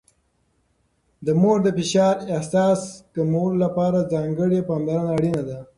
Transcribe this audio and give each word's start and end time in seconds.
د 1.25 1.27
مور 1.41 1.57
د 1.63 1.67
فشار 1.77 2.15
احساس 2.35 2.81
کمولو 3.15 3.55
لپاره 3.65 4.07
ځانګړې 4.13 4.59
پاملرنه 4.69 5.11
اړینه 5.17 5.41
ده. 5.49 5.59